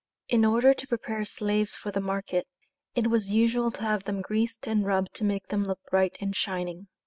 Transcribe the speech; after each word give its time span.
In 0.29 0.43
order 0.45 0.73
to 0.73 0.87
prepare 0.87 1.25
slaves 1.25 1.75
for 1.75 1.91
the 1.91 2.01
market, 2.01 2.47
it 2.95 3.05
was 3.11 3.29
usual 3.29 3.69
to 3.73 3.83
have 3.83 4.05
them 4.05 4.23
greased 4.23 4.65
and 4.67 4.83
rubbed 4.83 5.13
to 5.17 5.23
make 5.23 5.49
them 5.49 5.63
look 5.65 5.79
bright 5.91 6.17
and 6.19 6.35
shining. 6.35 6.87